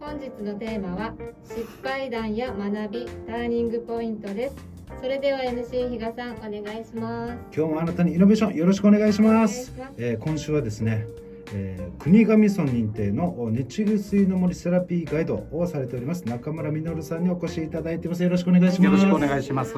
[0.00, 1.14] 本日のテーマは
[1.44, 4.56] 失敗談や学びターニングポイントです。
[5.00, 7.34] それでは MC 比嘉さんお願いします。
[7.54, 9.66] 今日もあなたにイノベーションよろしくお願いします。
[9.66, 9.92] します。
[9.98, 11.06] えー今週はですね、
[11.52, 18.22] えー国頭村認定の日具水の森セラピーガイドをされております中村実さんにお越しいただいてます。
[18.22, 18.84] よろしくお願いします。
[18.84, 19.74] よろしくお願いします。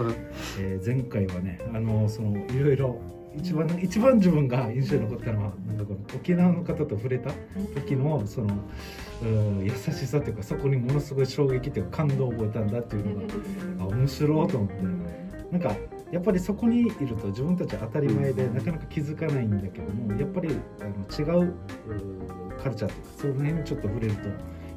[0.60, 3.00] えー前回はねあのそのいろいろ
[3.36, 7.30] 一番一番自分が印象に残ったのはなんかこの沖縄の方と触れた
[7.74, 8.54] 時のその
[9.22, 13.34] うん優しさというかそこにものすごい衝撃というか感動を覚えたんだっていうのが
[13.84, 15.12] あ面白いと思って。
[15.52, 15.76] なんか
[16.10, 20.48] やっぱりそこにいると自分たちは当たり前でなかなか気づかないんだけどもやっぱり
[20.80, 21.54] あの違うう
[22.62, 24.20] カルチャーというかその辺にちょっと触れると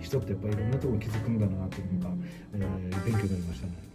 [0.01, 2.15] 人ってやっぱりいろんなところに気づくんだなというのが、
[2.55, 3.94] えー勉強になりましたね。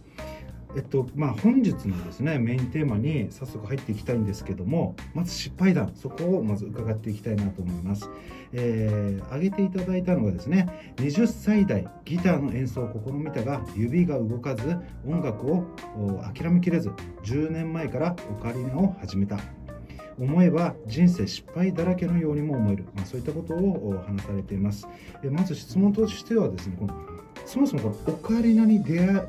[0.75, 8.09] えっとまあ、本日のですねメインテーマに早速入っていきたいんですけどもまず失敗談そこをまず伺っていきたいなと思います、
[8.53, 15.65] えー、挙げていただいたのがですね20歳代ギターの演奏を試みたが指が動かず音楽を
[16.33, 16.89] 諦めきれず
[17.23, 19.39] 10年前からオカリナを始めた。
[20.19, 24.87] 思えば人生失敗だらけのようにも思える、まあ、そういったことを話されています。
[25.31, 26.93] まず質問としてはですねこの
[27.45, 29.27] そもそもこのオカリナに出会、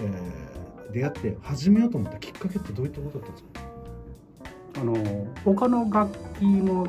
[0.00, 0.48] えー
[0.90, 4.80] 出会って始めようと思ったきっかけってどういったことだったんですか？
[4.80, 6.86] あの他の楽器も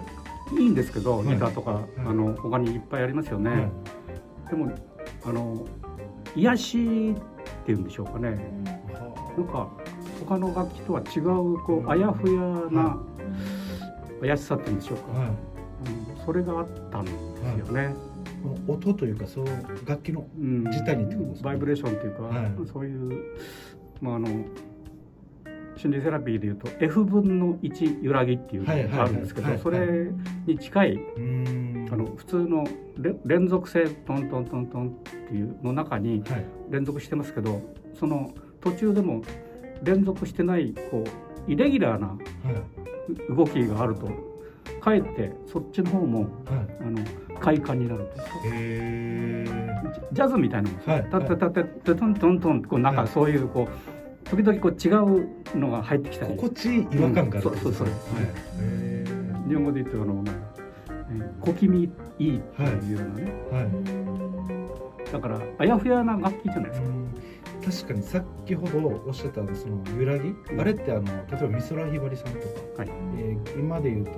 [0.57, 1.27] いいんですけど、はい。
[1.27, 1.99] ギターとか、い。
[1.99, 3.49] あの他にいっぱいありますよね。
[3.49, 3.69] はい。
[4.51, 4.71] でも
[5.25, 5.65] あの
[6.33, 8.39] 癒しっていうんでしょうかね。
[9.37, 9.67] なんか
[10.21, 12.97] 他の楽器とは違うこうあやふやな
[14.23, 15.19] 癒しさっていうんでしょうか。
[15.19, 15.27] はい。
[15.27, 15.35] うん
[16.25, 17.13] それがあったんです
[17.59, 17.93] よね。
[18.67, 19.45] 音というかそう
[19.85, 20.63] 楽器のうん。
[20.65, 21.49] 自体にってことですか？
[21.49, 22.51] バイブレーションっていうか、はい。
[22.71, 23.23] そういう
[24.01, 24.27] まああの
[25.75, 29.77] 心理セラピーでいうと F 分の1揺らぎっていうのがあるんですけはいはいはい。
[29.77, 30.11] どそれ
[30.53, 30.99] に近い
[31.91, 32.65] あの普通の
[32.97, 34.91] れ連続性トントントントンっ
[35.29, 36.45] ていうの中にはい。
[36.69, 37.61] 連続してますけど
[37.97, 38.31] その
[38.61, 39.21] 途中でも
[39.83, 41.03] 連続してないこ
[41.47, 43.35] うイレギュラーなはい。
[43.35, 44.07] 動きがあると
[44.81, 46.29] かえってそっちの方もはい。
[46.81, 46.99] あの
[47.39, 49.93] 快感になるというかへー。
[49.93, 50.93] ジジャズみたいなもんですよ。
[50.93, 51.03] はい。
[51.09, 54.89] タッタッタッタッタトントントンこうなんかはいそういうこう時々こう違
[55.53, 57.95] うのが入ってきたり心地いい違和感があるうんそうそうそうはい
[58.61, 59.05] へ
[59.47, 60.23] 日本語で言うとあの
[61.41, 67.18] 小気味いいっていうようなね、ーはいだからあやふやな楽器じゃないですか、うん
[67.63, 70.61] 確かにさっきほどおっしゃったその揺らぎ、うん。
[70.61, 72.45] あれってあの例えば美空ひばりさんとか、
[72.77, 72.89] はい。
[73.17, 74.15] えー今で言うと宇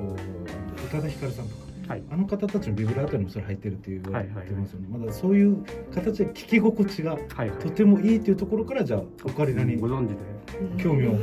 [0.91, 1.61] 多田ヒカルさんとか
[1.93, 2.03] はい。
[2.09, 4.45] あの方たちのビブラートにもそれ入ってるっていう言われてはい。
[4.45, 5.63] はいますよね、まだそういう
[5.93, 7.49] 形で聞き心地がはいはい。
[7.59, 10.41] とてもいいっていうところからじゃあオカリナにご存知で。
[10.77, 11.17] 興味を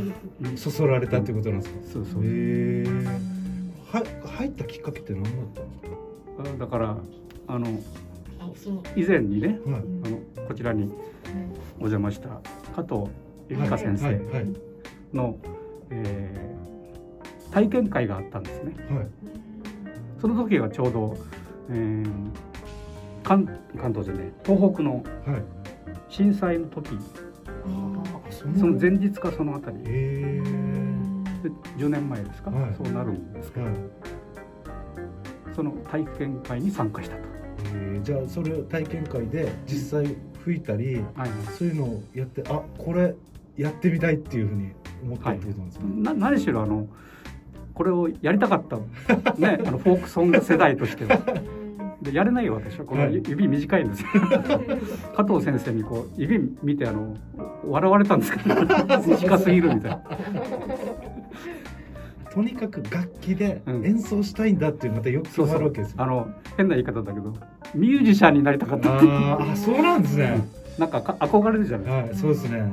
[0.56, 2.23] そそられたっていうことなんですか、そうそう。
[2.25, 2.85] へえ
[3.93, 6.97] は入ったきっかけって何だったんですだから
[7.47, 7.67] あの
[8.97, 9.81] 以前にねかはい。
[9.81, 10.91] あのこちらに
[11.81, 12.28] お邪魔した
[12.75, 13.11] 加藤
[13.49, 14.47] 由美香先はいはい
[15.12, 15.39] 生の、
[15.91, 16.59] えー
[17.50, 18.77] 体験会があったんですね。
[18.91, 19.06] はい。
[20.21, 21.17] その時がちょうど、
[21.71, 22.31] えー
[23.25, 23.47] 関
[23.77, 25.43] 関東じゃね東北のはい。
[26.11, 26.91] 震災の時。
[27.65, 29.78] あそその前日かそのあたり。
[29.78, 30.43] へえ
[31.43, 32.75] で10年前ですか、はい。
[32.75, 33.75] そうなるんですけど、はい。
[35.56, 37.22] その体験会に参加したと。
[37.75, 38.03] えー。
[38.03, 40.15] じゃあそれを体験会で実際
[40.49, 41.31] 吹いたり、はい。
[41.59, 43.15] そういうのをやってあこれ
[43.57, 44.71] やってみたいっていうふうに
[45.03, 46.87] 思ったってことなんですか、な何しろあの
[47.75, 48.77] これをやりたかった、
[49.39, 51.19] ね、あのフォークソング世代としては。
[52.01, 52.85] でやれないわけでしょ？
[52.85, 53.15] このはい。
[53.15, 54.09] 指短いんですよ。
[55.17, 57.17] 加藤先生にこう指見てあの
[57.65, 58.55] 笑われたんですけど
[59.05, 60.01] 短すぎるみたいな。
[62.31, 63.85] とにかく楽器でうん。
[63.85, 67.35] 演奏したいんだっていうまたよく伝わるわけですよ、あの変な言い方だけど
[67.75, 68.89] ミュージシャンになりたかった。
[68.91, 70.47] っあーあそうなんですね、
[70.79, 72.73] なんかか憧れるじゃないですはいそうですね。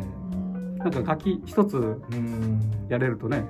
[0.79, 1.79] かなんか楽器一つう
[2.15, 2.59] ん。
[2.89, 3.43] やれるとね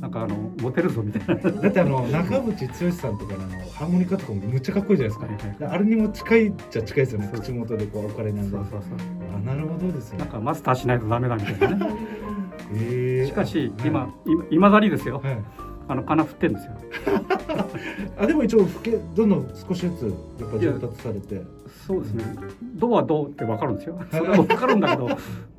[0.00, 1.50] なんかあのモテるぞみたいな。
[1.50, 7.30] だってあの中渕剛さんとかのあのハーモニカとかもむっちゃかっこいいじゃないですか、あれにも近いっちゃ近いですよね。
[7.32, 8.56] 口元でこう置かれなんで。
[8.56, 8.98] そうそうそう
[9.34, 10.18] あなるほどですね。
[10.18, 11.94] なんかマスターしないとダメだみたいなね。
[12.74, 13.26] えー。
[13.26, 14.12] しかし今
[14.50, 15.20] いまだにですよ。
[15.22, 15.38] はい
[15.92, 16.72] あの金振ってんですよ。
[18.18, 20.02] あでも一応吹けどんどん少しずつ
[20.40, 21.42] やっぱ上達されて。
[21.86, 22.24] そうですね。
[22.76, 23.98] ドはドって分かるんですよ。
[24.10, 25.08] それは分かるんだけど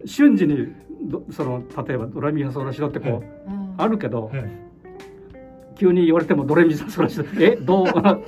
[0.06, 0.70] 瞬時に
[1.04, 4.52] どその例えばドレミファソラシドってこうあるけどはい。
[5.76, 7.86] 急に言われてもドレミファソラシドえド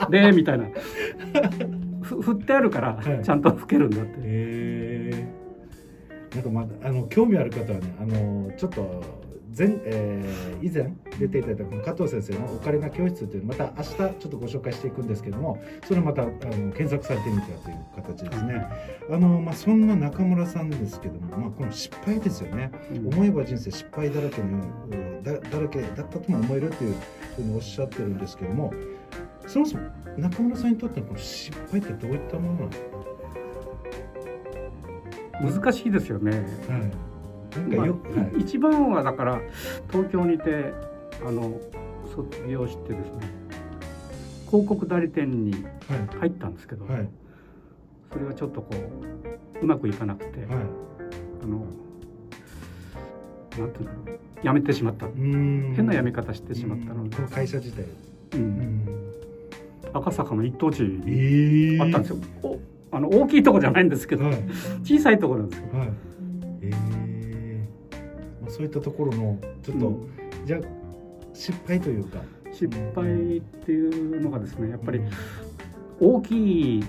[0.09, 0.65] レ みたいな。
[2.01, 3.23] ふ振ってあるからはい。
[3.23, 4.11] ちゃんと吹けるんだって。
[4.11, 5.27] へえ
[6.35, 9.01] なんかまああの興味ある方はねあのちょっと
[9.57, 16.31] 前、えー以前出ていただいたこの加藤先生のオカリナ教室というのまた明日ちょっとご紹介していくんですけどもそれをまたあの
[16.71, 18.65] 検索されてみてはという形ですね。
[19.09, 22.71] あのまあ、そんな中村さんですけども、まあ、この失敗ですよね。
[22.91, 26.95] うん思えば人生失敗だらけのうんだだらけだったとも思えるという
[27.35, 28.73] ふうにおっしゃってるんですけども
[29.45, 29.83] そもそも
[30.17, 32.83] 中村さんにとってのこの失敗ってどういったものなんです
[35.41, 36.31] 難しいですよね。
[36.65, 36.91] か、はい、
[37.75, 37.87] まあ
[38.37, 39.41] 一番はだから
[39.91, 40.73] 東京にて
[41.25, 41.59] あの
[42.13, 43.29] 卒業してですね
[44.49, 46.17] 広告代理店にはい。
[46.19, 47.07] 入ったんですけど、はい。
[48.11, 48.69] それがちょっとこ
[49.61, 50.47] ううまくいかなくて、はい。
[51.43, 51.65] あの
[53.59, 57.15] なんていうんだろう辞めてしまった、変な辞め方してしまったので。
[57.33, 57.87] 会社自体、う
[58.35, 58.41] うん。
[58.43, 58.87] ん、
[59.93, 62.59] 赤坂の一等地えにー、あったんですよ、お
[62.91, 64.37] あの大きいとこじゃないんですけど、はい。
[64.83, 65.65] 小さいところなんですよ。
[65.79, 65.89] はい。
[66.61, 66.71] えー。
[66.71, 66.94] まあ、
[68.55, 70.09] そういったところのちょっと、うん。
[70.45, 70.59] じゃあ
[71.33, 72.19] 失敗というか。
[72.53, 75.09] 失敗っていうのがですねやっぱりうん
[75.99, 76.83] 大きい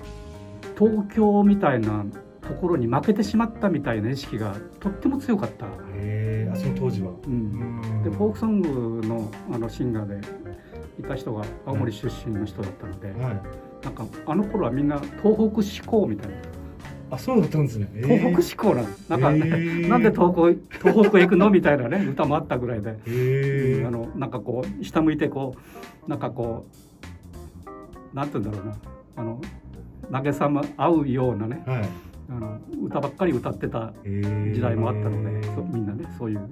[0.79, 2.05] 東京みたいな
[2.41, 5.67] ところに負けてしまったみたいな意識がとっても強かった。
[5.95, 8.03] えー、あその当時は、う、うんん。
[8.03, 10.27] でフォークソングのあのシンガーで
[11.01, 13.43] いた人が青森出身の人だったので、はい。
[13.85, 16.37] なんかあの頃はみんな東北志向みたいな
[17.17, 18.19] あそうだったんですね、えー。
[18.19, 19.89] 東北志向なんなんか、えー。
[19.89, 23.87] なんで東北東北へ行くのみたいなね歌もあったぐらいで、えー。
[23.87, 25.57] あのなんかこう下向いてこ
[26.07, 26.67] うなんかこ
[28.13, 28.77] うなんて言うんだろうな。
[29.17, 29.41] あの
[30.11, 31.89] 慰め合うようなねはい。
[32.29, 34.55] あの歌ばっかり歌ってたえー。
[34.55, 36.51] 時代もあったので、そみんなねそういう。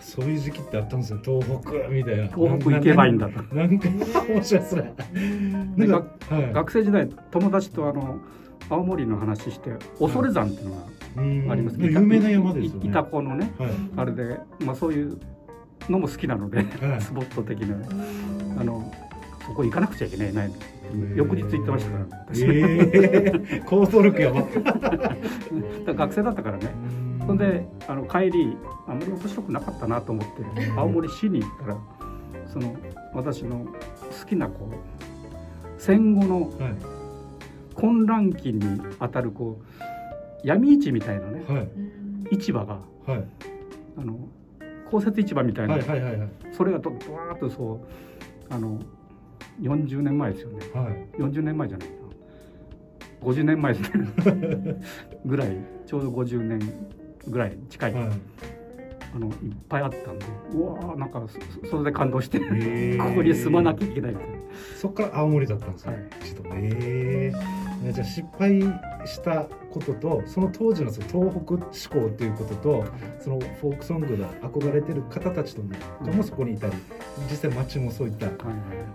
[0.00, 2.28] そういう時期ってあったんですよ東北みたいな。
[2.28, 3.42] 東北行けばいいんだと。
[3.54, 3.88] なんか
[4.28, 6.52] 面白いそれでなんかはい。
[6.52, 8.20] 学生時代友達とあの
[8.68, 10.82] 青森の話して恐山っていうのが
[11.16, 12.86] うんあります、有名な山ですよね。
[12.86, 13.70] い板子のねはい。
[13.96, 15.18] あれで、まあ、そういう
[15.88, 17.00] のも好きなので、はい。
[17.00, 17.76] スポット的な。
[17.76, 17.86] ね
[18.58, 18.92] あの
[19.46, 20.52] そこ行かなくちゃいけないない。
[21.14, 24.42] 翌日行ってましたから、えー、行動力やば
[25.92, 26.70] 学生だったからね。
[27.26, 27.36] そん。
[27.36, 28.56] であの帰り
[28.86, 31.78] あんまり面白くなかったなと思って青森市に行ったら
[32.46, 32.76] その
[33.12, 37.03] 私の好きなこう戦後のはい
[37.74, 41.68] 混乱期にあたるこう闇市みたいなねはい。
[42.34, 43.24] 市場がはい。
[43.96, 44.18] あの
[44.90, 46.28] 公設市場みたいな、はいはいはいはい。
[46.52, 47.80] それがどドワーッとそ
[48.50, 48.78] うあの
[49.60, 50.58] 40年前ですよね。
[50.74, 51.06] はい。
[51.18, 51.94] 40年前じゃないな。
[53.22, 54.76] 50年前ですね。
[55.24, 55.56] ぐらい
[55.86, 56.60] ちょうど50年
[57.28, 58.04] ぐらい近い、はい。
[59.14, 59.32] あのいっ
[59.68, 62.46] ぱいあったんでうわーなんかそそれで感動して、こ
[63.14, 64.34] こに住まなきゃいけないみたいな。
[64.76, 66.02] そっから青森だったんですね、はい。
[66.24, 66.42] ちょっ
[67.92, 68.60] じゃあ失敗
[69.04, 72.84] したこととその当時のその東北志向っていうことと
[73.20, 76.72] そのフォークソングで憧れてる方たちとももそこにいたり
[77.30, 78.34] 実際街もそういった、はい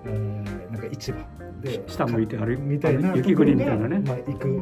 [0.06, 1.18] えーなんか市場
[1.62, 4.00] で下向いて歩いみたいな雪国みたいなね。
[4.00, 4.62] まあ、行く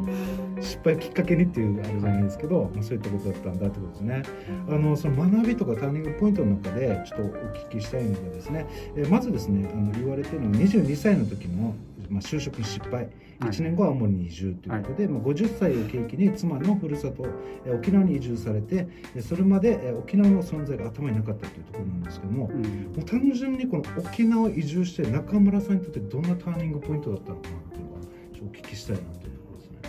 [0.62, 4.24] 失敗をきっかけにっていうあれじゃないですけど、まあ、そういったことだったんだってことですね。
[4.68, 7.30] あのその学びとかターニングポイントの中でちょっとお
[7.70, 8.66] 聞きしたいのがですね、
[8.96, 11.76] えーまずですねあの言われてるのは22歳の時の、
[12.10, 12.94] まあ、就職の失敗。
[12.94, 13.10] はい。
[13.42, 17.26] 1年後は青森に移住ということで、まあ、50歳を契機に妻のふるさと
[17.66, 22.62] えー沖縄に移住されてえーそれまでえー沖縄の存在が頭になかったというところなんですけども、うん。
[22.62, 22.68] も
[23.02, 28.00] う単純にこの沖縄移住して中村さんにとってどんなターニングポイントだったのかなっていうのは
[28.34, 29.82] ちょっとお聞きしたいなというところですね。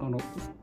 [0.00, 0.18] あの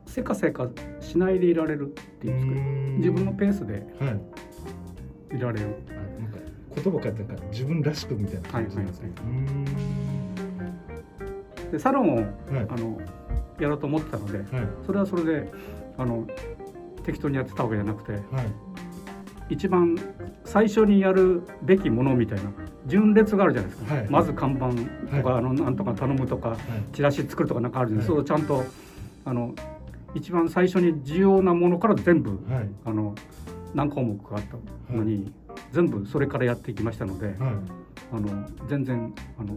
[0.06, 0.68] せかせか
[1.00, 1.86] しないでいられるっ
[2.18, 3.20] ていうんですか？
[3.20, 5.36] 自分のペースではい。
[5.36, 5.66] いられる。
[5.90, 6.38] あなんか
[6.74, 9.10] 言葉変えたから自分らしくみたいな感じなんですね。
[11.70, 12.18] でサロンを
[12.68, 13.00] あの
[13.58, 14.46] やろうと思ってたのではい
[14.86, 15.52] それはそれで
[15.98, 16.26] あの
[17.04, 18.22] 適当にやってたわけじゃなくてはい
[19.50, 19.98] 一番
[20.44, 22.50] 最初にやるべきものみたいな
[22.86, 24.06] 順列があるじゃないですか、はい。
[24.08, 24.68] まず看板
[25.16, 26.58] とか、はあのなんとか頼むとかはい。
[26.92, 28.42] チラシ作るとかなんかあるじゃないですか、はい。
[28.42, 28.72] それをちゃんと
[29.24, 29.54] あの
[30.14, 32.68] 一番最初に重要なものから全部はい。
[32.84, 33.14] あの
[33.74, 34.42] 何項目かあっ
[34.88, 35.32] たのに、
[35.70, 37.36] 全部それからやっていきましたので、はい。
[38.12, 39.54] あの全然あの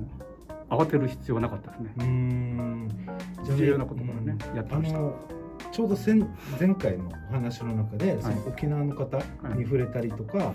[0.76, 2.88] 慌てる必要はなかったですね。
[3.58, 4.98] 重要なことからねうんやってました。
[4.98, 5.16] あの
[5.72, 6.16] ちょうど前
[6.60, 9.18] 前回のお話の中で、その沖縄の方
[9.56, 10.54] に触れたりとか、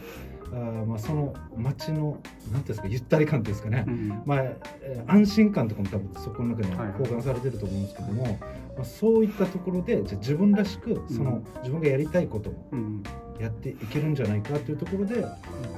[0.52, 0.54] あ
[0.86, 2.18] まあその街の
[2.52, 4.42] なんていうんですかゆったり感っていうんですかね、うんまあ、
[4.82, 7.00] えー安心感とかも多分そこの中にはいはい。
[7.00, 8.38] 交換されてると思うんですけども、
[8.78, 13.02] まあ、そういったところでじゃあ自分らしくその、自分がやりたいことをうん
[13.40, 15.24] やっていけるんじゃないかというところで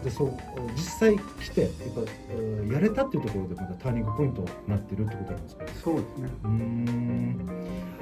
[0.04, 0.32] でそう
[0.74, 5.64] 実際来てやっぱ、えーやれたっていうところでまたターニングポイントになってるってことなんですか？
[5.64, 5.70] ね。
[5.82, 6.28] そうですね。
[6.44, 7.50] うーん。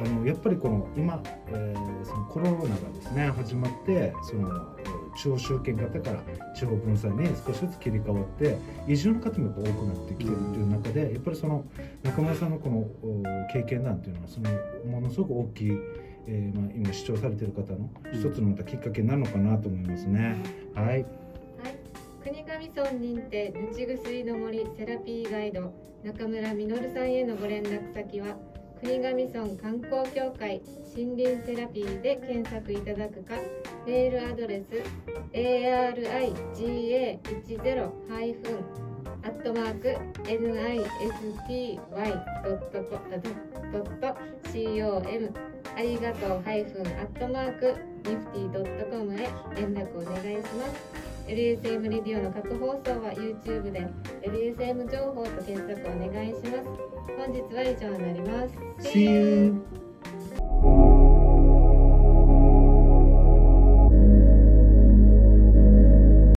[0.05, 6.23] あのやっぱりこの今、えーそのコロナがですね始まってそのえー地方集権型から
[6.55, 8.57] 地方分散に少しずつ切り替わって
[8.87, 11.65] 移住の方もやっぱ多くなってきてるっていう中でやっぱりその
[12.05, 13.23] 中村さんのこのお
[13.53, 14.51] 経験談っていうのはその
[14.87, 15.71] ものすごく大きい、
[16.29, 20.37] えーまあ、今視聴されてる方の一つのまたきっかけになるのかなと思いますね。
[20.75, 21.07] はい、はい、
[22.23, 28.37] 国頭村認定ぬちぐすいの森セラピーガイド中村実さんへのご連絡先は
[28.81, 30.63] 国頭村観光協会
[30.95, 33.35] 森林セラピーで検索いただくか
[33.87, 34.67] メールアドレス
[35.33, 37.19] ariga10-
[39.25, 41.89] アットマーク nisty.com
[45.77, 47.75] ありがとうハイフンアットマーク
[48.09, 51.09] ニフティドットコムへ連絡お願いします。
[51.29, 53.87] LSM レディオの各放送は YouTube で
[54.23, 56.88] LSM 情報と検索お願いします。
[57.17, 58.49] 本日は以上になりま
[58.81, 59.63] す See you!